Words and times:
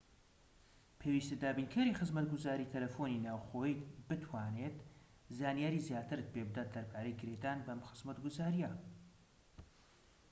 پێویستە 0.99 1.35
دابینکەری 1.43 1.97
خزمەتگوزاری 1.99 2.71
تەلەفۆنی 2.73 3.23
ناوخۆییت 3.25 3.79
بتوانێت 4.09 4.77
زانیاری 5.39 5.83
زیاترت 5.87 6.27
پێبدات 6.33 6.69
دەربارەی 6.75 7.17
گرێدان 7.19 7.59
بەم 7.67 7.79
خزمەتگوزاریە 7.89 8.71